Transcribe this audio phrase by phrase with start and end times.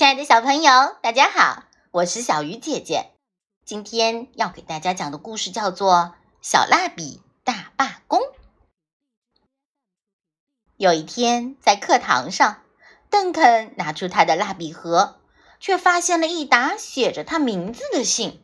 [0.00, 3.10] 亲爱的小朋友，大家好，我是小鱼姐姐。
[3.66, 5.92] 今天要给大家讲的故事叫做
[6.40, 8.18] 《小蜡笔大罢工》。
[10.78, 12.62] 有一天，在课堂上，
[13.10, 15.20] 邓肯拿出他的蜡笔盒，
[15.58, 18.42] 却发现了一沓写着他名字的信。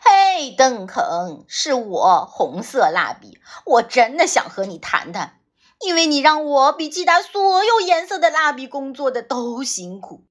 [0.00, 3.38] 嘿，邓肯，是我，红色蜡笔。
[3.64, 5.38] 我真的想和你谈谈。
[5.80, 10.24] 因为你让我比其他所有颜色的蜡笔工作的都辛苦。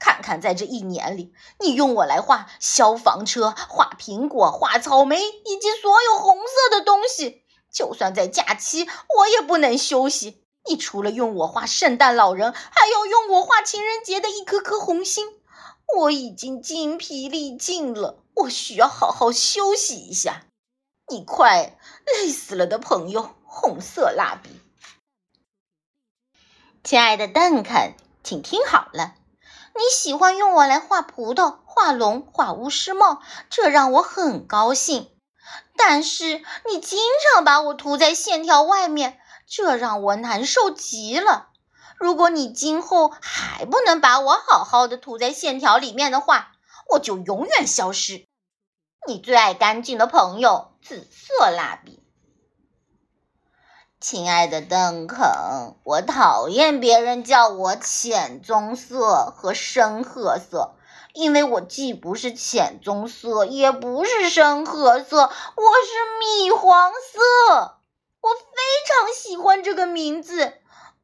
[0.00, 7.42] 看看，在这一年里，你用我来画消防车、画苹果、画草莓，以及所有红色的东西。
[7.72, 10.42] 就算在假期，我也不能休息。
[10.68, 15.26] 你除了用我画圣诞老人，还要用我画情人节的一颗颗红心。
[15.96, 20.44] 我已经精疲力尽了，我需要好好休息一下。
[21.08, 24.50] 你快累死了的朋友，红色蜡笔。
[26.88, 27.92] 亲爱的邓肯，
[28.24, 29.12] 请听好了，
[29.74, 35.10] 你喜欢用我来画葡萄、画龙、画巫师帽，这让我很高兴。
[35.76, 36.98] 但是你经
[37.34, 41.48] 常把我涂在线条外面，这让我难受极了。
[41.98, 46.52] 如果你今后还不能把我好好的涂在线条里面的话，
[46.88, 48.24] 我就永远消失。
[49.06, 51.97] 你最爱干净的朋友，紫色蜡笔。
[54.00, 60.76] 亲爱的邓肯，我讨厌别人叫我浅棕色和深褐色，
[61.14, 65.32] 因为我既不是浅棕色，也不是深褐色，我是
[66.20, 67.78] 米黄色。
[68.20, 68.46] 我非
[68.86, 70.52] 常喜欢这个名字。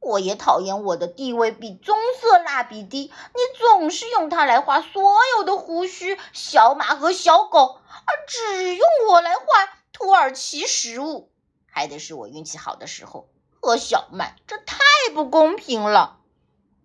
[0.00, 9.42] 我也讨厌我的地位比棕色蜡笔低，你总是用它来画所有的胡须、小马和小狗，而只用我来画
[9.92, 11.30] 土耳其食物。
[11.78, 13.28] 还得是我运气好的时候
[13.60, 14.78] 和小麦，这太
[15.14, 16.16] 不公平了。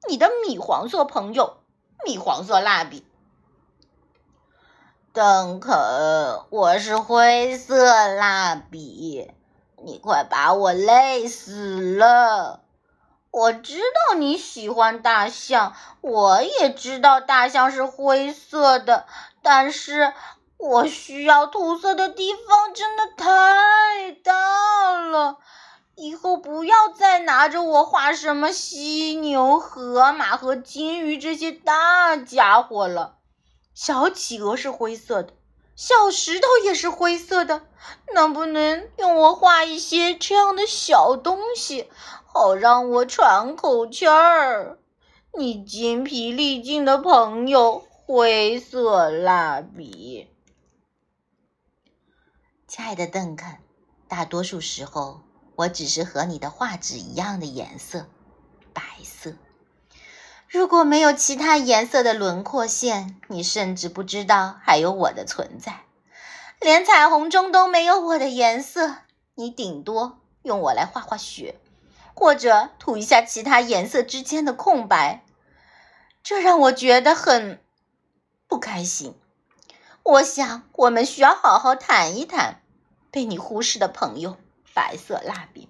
[0.08, 1.58] 你的米黄色朋友，
[2.06, 3.04] 米黄色蜡笔，
[5.12, 9.32] 邓肯，我是灰色蜡笔，
[9.84, 12.62] 你快把我累死了。
[13.32, 19.08] 我知道你喜欢大象，我也知道大象是灰色的，
[19.42, 20.14] 但是。
[20.66, 25.38] 我需要涂色的地方真的太大了，
[25.96, 33.18] 以后不要再拿着我画什么犀牛、河马和金鱼这些大家伙了。
[33.74, 35.34] 小企鹅是灰色的，
[35.76, 37.64] 小石头也是灰色的，
[38.14, 41.90] 能不能用我画一些这样的小东西，
[42.26, 44.78] 好让我喘口气儿？
[45.38, 50.30] 你筋疲力尽的朋友，灰色蜡笔。
[52.76, 53.58] 亲爱的邓肯，
[54.08, 55.22] 大多数时候
[55.56, 58.08] 我只是和你的画纸一样的颜色，
[58.74, 59.36] 白色。
[60.50, 65.82] 如果没有其他颜色的轮廓线，你甚至不知道还有我的存在。
[66.60, 68.96] 连彩虹中都没有我的颜色，
[69.36, 71.60] 你顶多用我来画画雪，
[72.16, 75.24] 或者涂一下其他颜色之间的空白。
[76.24, 77.62] 这让我觉得很
[78.48, 79.14] 不开心。
[80.02, 82.62] 我想我们需要好好谈一谈。
[83.14, 84.38] 被你忽视的朋友，
[84.74, 85.70] 白色蜡笔。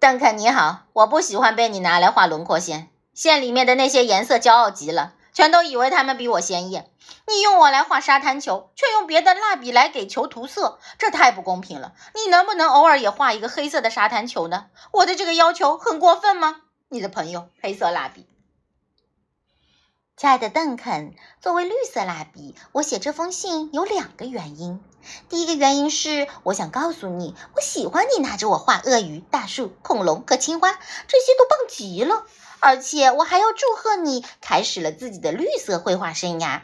[0.00, 2.90] 邓肯你好，我不喜欢被你拿来画轮廓线。
[3.14, 6.90] 线里面的那些颜色骄傲极了，全都以为他们比我鲜艳。
[7.28, 11.94] 你用我来画沙滩球，却用别的蜡笔来给球涂色，这太不公平了。
[12.16, 14.66] 你能不能偶尔也画一个黑色的沙滩球呢？
[14.90, 16.62] 我的这个要求很过分吗？
[16.88, 18.26] 你的朋友，黑色蜡笔。
[20.16, 24.82] 亲爱的邓肯，作为绿色蜡笔，我写这封信有两个原因。
[25.28, 32.24] 第一个原因是，我想告诉你，我喜欢你拿着我画鳄鱼、大树、恐龙和青蛙，这些都棒极了。
[32.60, 36.62] 而且，我还要祝贺你开始了自己的绿色绘画生涯。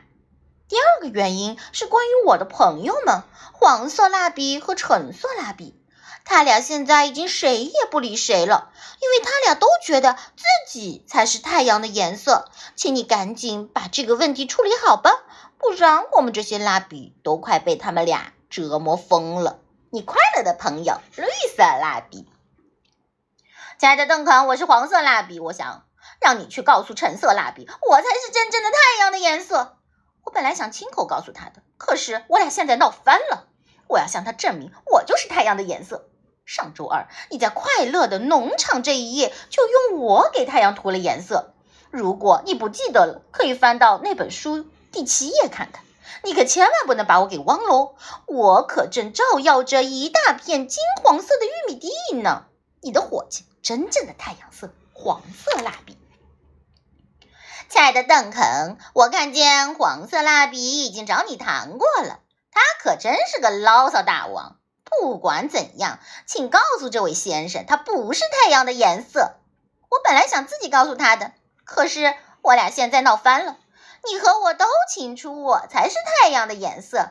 [0.69, 5.81] 第二个原因是关于我的朋友们，黄色蜡笔和橙色蜡笔。
[6.25, 12.51] 他俩现在已经谁也不理谁了，因为他俩都觉得自己才是太阳的颜色。
[12.75, 15.13] 请你赶紧把这个问题处理好吧，
[15.59, 19.59] 不然我们这些蜡笔都快被他们俩折磨疯了。
[19.91, 21.25] 你快乐的朋友，绿
[21.57, 22.31] 色蜡笔。
[23.81, 25.87] 亲爱的邓肯，我是黄色蜡笔，我想
[26.21, 29.79] 让你去告诉橙色蜡笔，我才是真正的太阳的颜色。
[30.23, 33.49] 我本来想亲口告诉他的，可是我俩现在闹翻了，
[33.89, 36.09] 我要向他证明我就是太阳的颜色。
[36.47, 41.55] 上周二，你在快乐的农场这一页就用我给太阳涂了颜色。
[41.91, 45.84] 如果你不记得了，可以翻到那本书第七页看看。
[46.23, 47.95] 你可千万不能把我给忘了哦，
[48.27, 52.45] 我可正照耀着一大片金黄色的玉米地呢。
[52.81, 55.99] 你的伙计，真正的太阳色，黄色蜡笔。
[57.69, 62.21] 亲爱的邓肯，我看见黄色蜡笔已经找你谈过了，
[62.53, 64.59] 他可真是个牢骚大王。
[64.85, 69.37] 不管怎样，请告诉这位先生，他不是太阳的颜色。
[69.91, 71.33] 我本来想自己告诉他的，
[71.65, 73.57] 可是我俩现在闹翻了。
[74.07, 77.11] 你和我都清楚，我才是太阳的颜色。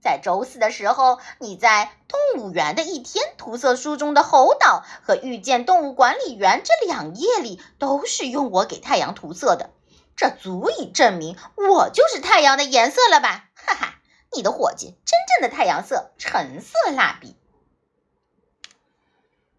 [0.00, 9.70] 在周四的时候，你在动物园的一天涂色书中的猴岛和遇见动物管理员这两页里，都是用我给太阳涂色的。
[10.14, 13.50] 这足以证明我就是太阳的颜色了吧？
[13.54, 13.94] 哈哈，
[14.32, 17.36] 你的伙计，真正的太阳色，橙色蜡笔。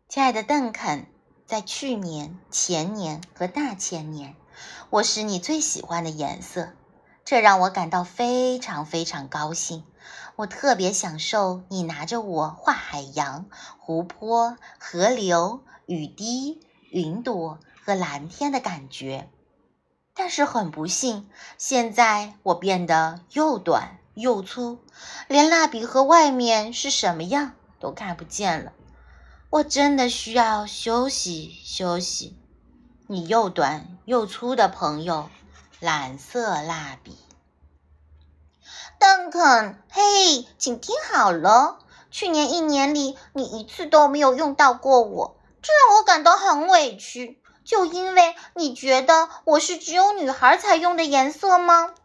[0.08, 1.06] 亲爱的邓肯，
[1.46, 4.36] 在去年、前年和大前年，
[4.90, 6.70] 我是你最喜欢的颜色，
[7.26, 9.84] 这让我感到非常非常高兴。
[10.36, 13.46] 我特别享受你拿着我画海洋、
[13.78, 19.30] 湖泊、河流、雨滴、云朵和蓝天的感觉。
[20.14, 24.80] 但是很不幸，现在我变得又短又粗，
[25.28, 28.74] 连蜡笔盒外面是什么样都看不见了。
[29.50, 32.38] 我真的需要休息休息。
[33.12, 35.32] 你又短又粗的朋友，
[35.80, 37.18] 蓝色蜡笔。
[39.00, 41.80] 邓肯，嘿，请听好了，
[42.12, 47.42] 去年一年里，你一次都没有用到过我，这让我感到很委屈。
[47.66, 51.96] 就因为你觉得我是只有女孩才用的颜色吗？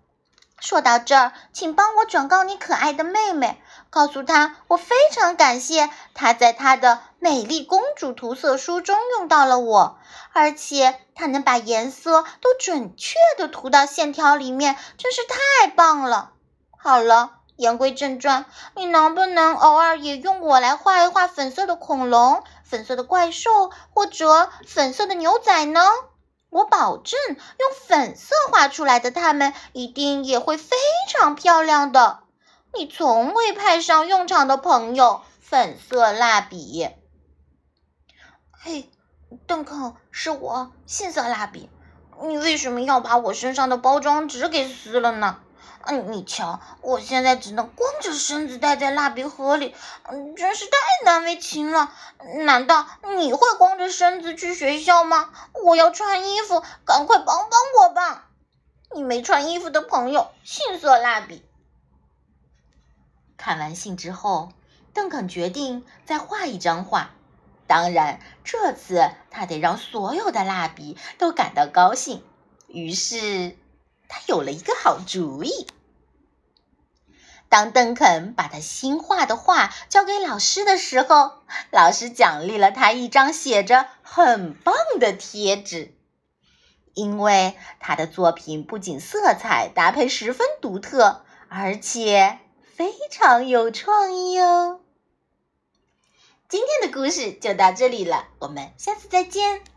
[0.64, 9.98] 说到这儿，请帮我转告你可爱的妹妹，告诉她我非常感谢她在她的美丽公主涂色书中用到了我，
[10.32, 16.30] 而且她能把颜色都准确的涂到线条里面，真是太棒了。
[16.78, 25.82] 好了，言归正传，你能不能偶尔也用我来画一画粉色的恐龙、粉色的怪兽或者粉色的牛仔呢？
[26.54, 27.36] 我保证，用
[27.84, 30.76] 粉色画出来的它们一定也会非
[31.08, 32.20] 常漂亮的。
[32.72, 36.88] 你从未派上用场的朋友，粉色蜡笔。
[38.52, 38.88] 嘿，
[39.48, 41.68] 邓肯，是我，杏色蜡笔。
[42.22, 45.40] 你为什么要把我身上的包装纸给撕了呢？
[45.86, 51.92] 嗯，你瞧，我现在只能光着身子待在蜡笔盒里，嗯，真是太难为情了。
[52.44, 52.86] 难道
[53.18, 55.30] 你会光着身子去学校吗？
[55.62, 57.50] 我要穿衣服，赶快帮帮
[57.80, 58.30] 我吧！
[58.94, 61.44] 你没穿衣服的朋友，杏色蜡笔。
[63.36, 64.52] 看完信之后，
[64.94, 67.10] 邓肯决定再画一张画。
[67.66, 72.24] 当然，这次他得让所有的蜡笔都感到高兴。
[72.68, 73.58] 于是。
[74.14, 75.66] 他有了一个好主意。
[77.48, 81.32] 当邓肯把他新画的画交给老师的时候，
[81.72, 85.96] 老师奖励了他一张写着“很棒”的贴纸，
[86.94, 92.38] 因为他的作品不仅色彩搭配十分独特，而且
[92.76, 94.80] 非常有创意哦。
[96.48, 99.73] 今天的故事就到这里了，我们下次再见。